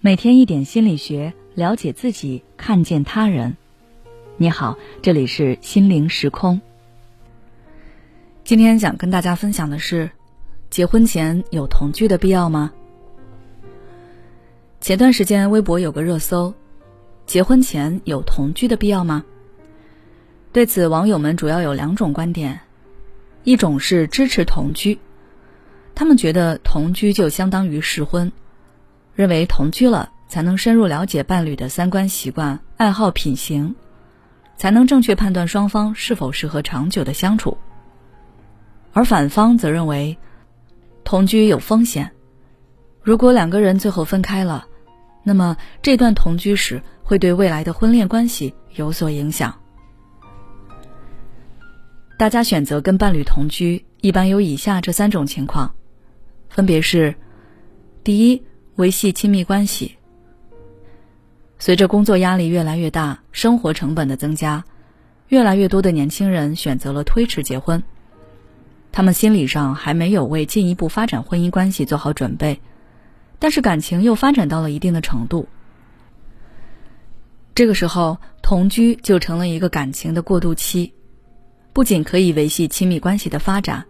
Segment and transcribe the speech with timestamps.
[0.00, 3.56] 每天一点心理学，了解自己，看见他人。
[4.36, 6.60] 你好，这里是心灵时空。
[8.44, 10.10] 今天想跟大家分享的是，
[10.70, 12.72] 结婚前有同居的必要吗？
[14.80, 16.52] 前段时间微博有个热搜：
[17.26, 19.24] 结婚前有同居的必要吗？
[20.52, 22.60] 对此，网友们主要有两种观点，
[23.42, 24.98] 一种是支持同居，
[25.94, 28.30] 他们觉得同居就相当于试婚。
[29.14, 33.72] 认为同居了才能深入了解伴侣的三观、习惯、爱好、品行，
[34.56, 37.56] 才能正确判断双方是否适合长久的相处。
[38.92, 40.18] 而反方则认为，
[41.04, 42.10] 同居有风险，
[43.02, 44.66] 如果两个人最后分开了，
[45.22, 49.54] 那么这段同居史会对未来的婚恋关系有所影响。
[52.18, 55.72] 大家选择跟伴侣同居，一般有以下这三种情况，
[56.54, 57.16] 分别是：
[58.04, 58.42] 第一。
[58.76, 59.96] 维系亲密关系。
[61.60, 64.64] 随着工作压力越来越大，生活成本的增加，
[65.28, 67.80] 越来越多的年轻人选择了推迟结婚。
[68.90, 72.60] 他们心理上还没有为进一步发展婚姻关系做好准备，
[73.38, 75.48] 但是感情又发展到了一定的程度。
[77.54, 80.92] 这个时候，同居就成了一个感情的过渡期，
[81.72, 83.86] 不仅可以维系亲密关系的发展，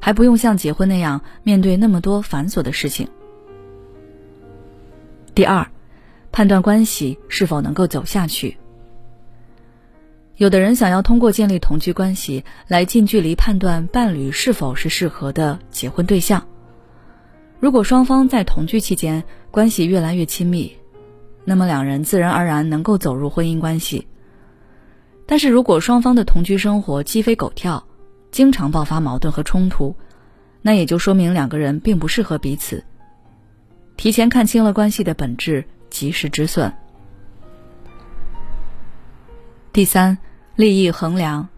[0.00, 3.08] 还不用像结婚那样面对那么多繁琐的事情。
[5.34, 5.66] 第二，
[6.32, 8.56] 判断关系是否能够走下去。
[10.36, 16.46] 有的人想要通过建立同居关系来近距离判断伴侣是否是适合的结婚对象。
[17.60, 20.74] 如果双方在同居期间关系越来越亲密，
[21.44, 24.08] 那么两人自然而然能够走入婚姻关系。
[25.26, 27.86] 但是如果双方的同居生活鸡飞狗跳，
[28.30, 29.94] 经常爆发矛盾和冲突，
[30.62, 32.84] 那也就说明两个人并不适合彼此。
[33.96, 36.72] 提前看清了关系的本质，及时止损。
[39.72, 40.16] 第三，
[40.56, 41.48] 利益衡量。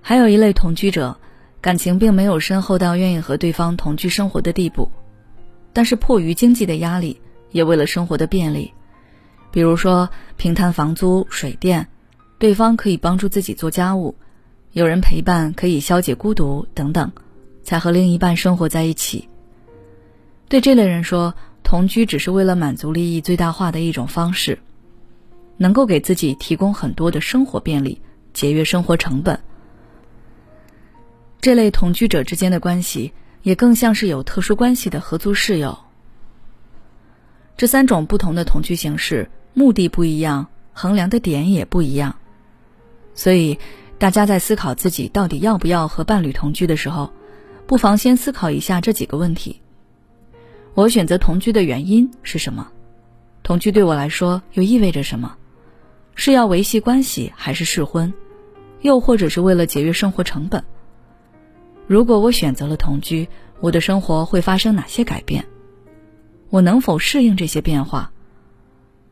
[0.00, 1.18] 还有一类同居者，
[1.60, 4.90] 感情并没有深厚到愿意和对方同居生活的地步，
[5.72, 7.20] 但是迫于经济的压力，
[7.50, 8.72] 也为了生活的便利，
[9.50, 11.86] 比如说平摊房租、水电，
[12.38, 14.16] 对方可以帮助自己做家务，
[14.78, 17.10] 有人陪伴可以消解孤独等等，
[17.64, 19.28] 才和另一半生活在一起。
[20.48, 21.34] 对这类人说，
[21.64, 24.60] 同居只是为了满足利益最大化的一种方式，
[25.56, 28.00] 能够给自己提供很多的生活便利，
[28.32, 29.40] 节约生活成本。
[31.40, 33.12] 这类同居者之间的关系，
[33.42, 35.76] 也更像是有特殊关系的合租室友。
[37.56, 42.14] 这三种不同的同居形式，目的不一样，衡量的点也不一样。
[43.16, 43.58] 所以，
[43.98, 47.12] 大家在思考自己到底要不要和伴侣同居的时候，
[47.66, 49.60] 不妨先思考一下这几个问题。
[50.74, 52.68] 我选择同居的原因是什么？
[53.42, 55.36] 同居对我来说又意味着什么？
[56.14, 58.12] 是要维系关系还是试婚？
[58.82, 60.62] 又或者是为了节约生活成本？
[61.88, 65.44] 如果我选择了同居，我的生活会发生哪些改变？
[66.50, 68.12] 我能否适应这些变化？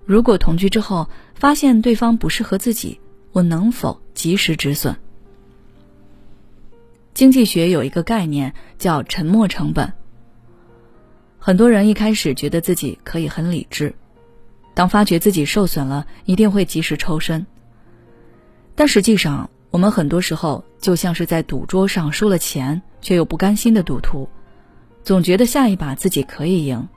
[0.04, 3.00] 如果同居之后发现对方不适合自己，
[3.36, 4.96] 我能否及时止损？
[7.12, 9.92] 经济学有一个概念叫沉没成本。
[11.38, 13.94] 很多人一开始觉得自己可以很理智，
[14.72, 17.46] 当发觉自己受损了，一定会及时抽身。
[18.74, 24.26] 但实际上，我们很多时候就像是在赌桌上输了钱却又不甘心的赌徒，
[25.04, 26.88] 总觉得下一把自己可以赢。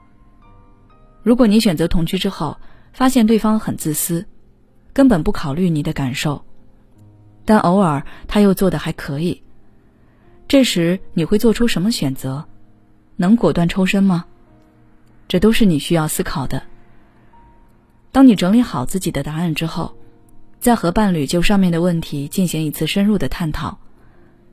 [1.22, 2.56] 如果你选择同居之后，
[2.94, 4.24] 发现对方很自私，
[4.92, 6.44] 根本不考虑你的感受，
[7.44, 9.42] 但偶尔他又做的还可以，
[10.48, 12.44] 这时你会做出什么选择？
[13.16, 14.24] 能果断抽身吗？
[15.28, 16.62] 这都是你需要思考的。
[18.12, 19.94] 当你整理好自己的答案之后，
[20.58, 23.78] 再和伴侣就上面的问题进行一次深入的探讨，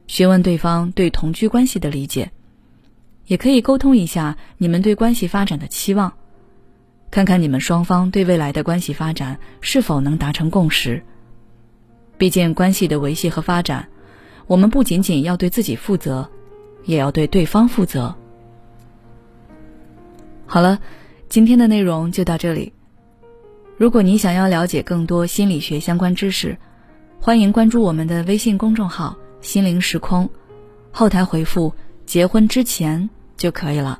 [0.06, 2.32] 询问对方对同居关系的理解，
[3.26, 6.14] 也可以沟通一下你们对关系发展的期望，
[7.10, 11.04] 看看你们双方对未来的关系发展是否能达成共识。
[12.18, 13.88] 毕竟，关系的维系和发展，
[14.48, 16.30] 我们不仅仅要对自己负责，
[16.86, 18.16] 也要对对方负责。
[20.46, 20.80] 好了，
[21.30, 22.74] 今天的内容就到这里。
[23.78, 26.58] 如果你想要了解更多心理学相关知识，
[27.22, 30.30] 欢迎关注我们的微信公众号“心灵时空”，
[30.92, 31.74] 后台回复
[32.06, 34.00] “结婚之前”就可以了。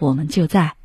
[0.00, 0.79] 我们就在。